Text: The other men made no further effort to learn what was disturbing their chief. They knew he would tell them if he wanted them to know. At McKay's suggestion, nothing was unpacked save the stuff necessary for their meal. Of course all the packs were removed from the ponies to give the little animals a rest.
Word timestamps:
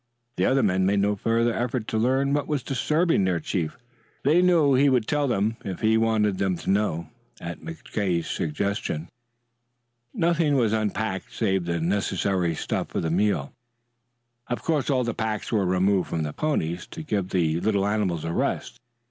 The 0.37 0.47
other 0.47 0.63
men 0.63 0.87
made 0.87 0.99
no 0.99 1.15
further 1.15 1.53
effort 1.53 1.87
to 1.89 1.97
learn 1.99 2.33
what 2.33 2.47
was 2.47 2.63
disturbing 2.63 3.23
their 3.23 3.39
chief. 3.39 3.77
They 4.23 4.41
knew 4.41 4.73
he 4.73 4.89
would 4.89 5.05
tell 5.07 5.27
them 5.27 5.57
if 5.63 5.81
he 5.81 5.95
wanted 5.95 6.39
them 6.39 6.57
to 6.57 6.71
know. 6.71 7.09
At 7.39 7.61
McKay's 7.61 8.25
suggestion, 8.27 9.09
nothing 10.11 10.55
was 10.55 10.73
unpacked 10.73 11.31
save 11.31 11.65
the 11.65 11.73
stuff 11.73 11.83
necessary 11.83 12.55
for 12.55 12.99
their 12.99 13.11
meal. 13.11 13.53
Of 14.47 14.63
course 14.63 14.89
all 14.89 15.03
the 15.03 15.13
packs 15.13 15.51
were 15.51 15.67
removed 15.67 16.09
from 16.09 16.23
the 16.23 16.33
ponies 16.33 16.87
to 16.87 17.03
give 17.03 17.29
the 17.29 17.59
little 17.61 17.85
animals 17.85 18.25
a 18.25 18.33
rest. 18.33 18.79